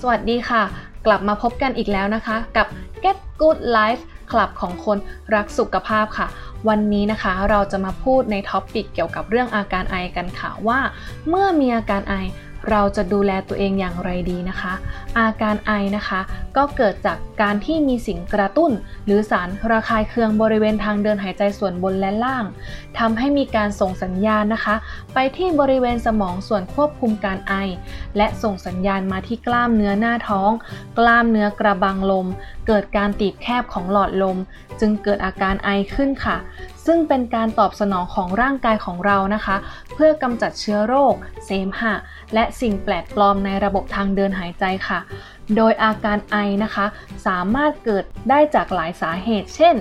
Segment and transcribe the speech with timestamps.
[0.00, 0.62] สวัสดีค่ะ
[1.06, 2.66] กลับมาพบกันอีกแล้วนะคะ กับ
[3.04, 4.98] Get Good Life คลับของคน
[5.34, 6.26] รักสุขภาพค่ะ
[6.68, 10.80] วันนี้นะคะเราจะมาพูดใน topic เกี่ยวกับเรื่องอาการไอกันค่ะว่า
[11.28, 12.14] เมื่อมีอาการไอ
[12.70, 14.74] เราจะดูแลตัวเองอย่างไรดีนะคะ
[15.18, 16.20] อาการไอนะคะ
[16.56, 18.72] ก็เกิดจากการที่มีสิ่งกระตุ้น
[19.06, 22.44] หรือสารระคายเคืองบริเวณทางเดินหายใจส่วนบนและล่าง
[22.98, 24.74] ทำให้มีการส่งสัญญาณนะคะ
[25.14, 27.54] ไปที่บริเวณสมองส่วนควบคุมการไอ
[28.16, 30.50] และส่งสัญญาณมาที่กล้ามเนื้อหน้าท้อง
[30.98, 32.26] กล้ามเนื้อกระบังลม
[32.66, 34.38] เกิดการตีบแคบของหลอดลม
[34.80, 36.36] จึงเกิดอาการไอขึ้นค่ะ
[36.86, 39.56] ซึ่งเป็นการตอบสนองของร่างกายของเรานะคะ
[39.94, 41.94] เพื่อกำจัดเชื้อโรค เสมหะ
[42.34, 45.00] และสิ่งแปลกปลอมในระบบทางเดินหายใจค่ะ
[45.56, 46.86] โดยอาการไอนะคะ
[47.26, 49.74] สามารถเกิดได้จากหลายสาเหตุ เช่น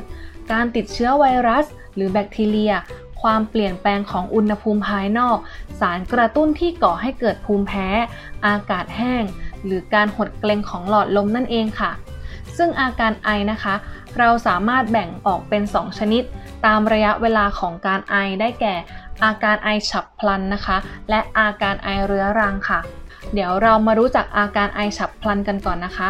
[0.51, 1.65] การติดเชื้อไวรัส
[1.95, 2.73] หรือแบคทีเรีย
[3.21, 5.37] ความเปลี่ยนแปลงของอุณหภูมิภายนอก
[5.79, 7.87] สารกระตุ้นที่ก่อให้เกิดภูมิแพ้
[8.47, 9.23] อากาศแห้ง
[9.65, 11.91] หรือการหดเกร็งของหลอดลมนั่นเองค่ะ
[12.57, 13.75] ซึ่งอาการไอนะคะ
[14.19, 16.23] เราสามารถแบ่งออกเป็น 2 ชนิด
[16.65, 18.75] ตามระยะเวลาของการไอได้แก่
[19.23, 20.77] อาการไอฉับพลันนะคะ
[21.09, 22.79] และอาการไอเรื้อรังค่ะ
[23.33, 26.09] เดี๋ยวเรามารู้จักอาการไอฉับพลันกันก่อนนะคะ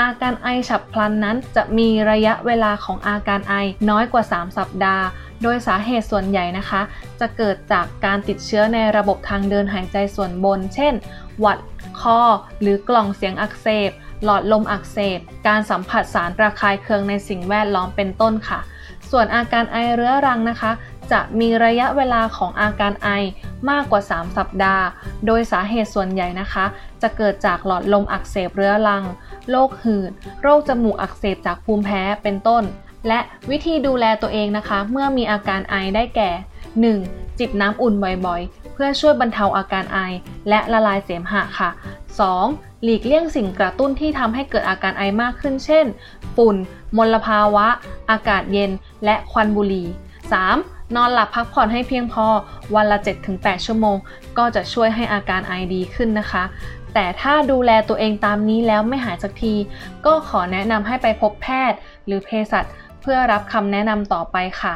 [0.00, 3.54] อาการไอฉับพลันนั้นจะมีระยะเวลาของอาการไอ
[3.90, 5.04] น้อยกว่า 3 สัปดาห์
[5.42, 6.80] โดยสาเหตุส่วนใหญ่นะคะ
[7.20, 10.94] จะเกิดจากการติดเชื้อในระบบทางเดินหายใจส่วนบน เช่น
[11.40, 11.58] หวัด
[12.00, 12.20] คอ
[12.60, 13.90] หรือกล่องเสียงอักเสบ
[14.24, 18.60] หลอดลมอักเสบ การสัมผัสสารระคายเคืองในสิ่งแวดล้อมเป็นต้นค่ะ
[19.10, 20.72] ส่วนอาการไอเรื้อรังนะคะ
[21.12, 23.08] จะมีระยะเวลาของอาการไอ
[23.70, 24.84] มากกว่า 3 สัปดาห์
[25.26, 26.64] โดยสาเหตุส่วนใหญ่นะคะ
[27.02, 29.04] จะเกิดจากหลอดลมอักเสบเรื้อรัง
[29.50, 32.62] โรคหืด โรคจมูกอักเสบจากภูมิแพ้เป็นต้น
[33.08, 36.30] และวิธีดูแลตัวเองนะคะ เมื่อมีอาการไอได้แก่
[36.84, 37.38] 1.
[37.38, 37.94] จิบน้ำอุ่น
[38.26, 39.98] บ่อยๆ เพื่อช่วยบรรเทาอาการไอ
[40.48, 41.70] และละลายเสมหะค่ะ
[42.26, 42.82] 2.
[42.82, 45.86] หลีกเลี่ยงสิ่งกระตุ้นที่ทำให้เกิดอาการไอมากขึ้น เช่น
[46.36, 46.56] ฝุ่น
[46.96, 47.66] มลภาวะ
[48.10, 48.70] อากาศเย็น
[49.04, 49.86] และควันบุหรี่
[50.40, 50.94] 3.
[50.96, 52.26] นอนหลับพักผ่อนให้เพียงพอ
[52.74, 52.98] วันละ
[53.32, 53.96] 7-8 ชั่วโมง
[54.38, 56.44] ก็จะช่วยให้อาการไอดีขึ้นนะคะ
[56.94, 59.54] แต่ถ้าดูแลตัวเองตามนี้แล้วไม่หายสักที
[60.06, 62.64] ก็ขอแนะนำให้ไปพบแพทย์ หรือเภสัช
[63.06, 64.74] พื่อรับคำแนะนำต่อไปค่ะ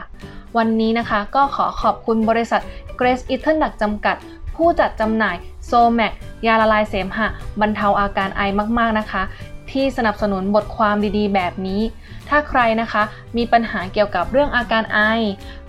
[0.57, 2.63] วันนี้นะคะก็ขอขอบคุณบริษัท
[2.99, 4.17] Grace Eaton ดักจำกัด
[4.57, 5.37] ผู้จัดจำหน่าย
[5.67, 6.13] โซแมก
[6.47, 7.27] ยาละลายเสมหะ
[7.61, 8.41] บรรเทาอาการไอ
[8.79, 9.23] มากๆนะคะ
[9.71, 11.81] ที่สนับสนุนบทความดีๆ แบบนี้
[12.29, 13.03] ถ้าใครนะคะ
[13.37, 14.99] มีปัญหาเกี่ยวกับเรื่องอาการไอ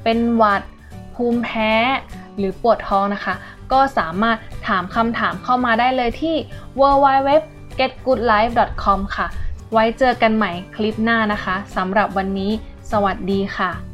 [0.03, 0.61] เป็นหวัด
[1.16, 1.72] ภูมิแพ้
[2.38, 3.33] หรือปวดท้องนะคะ
[3.72, 6.35] ก็สามารถถามคำถามเข้ามาได้เลยที่
[6.79, 9.28] www.getgoodlife.com ค่ะ
[9.73, 12.51] ไว้เจอกันใหม่คลิปหน้านะคะสำหรับวันนี้
[12.91, 13.91] สวัสดีค่ะ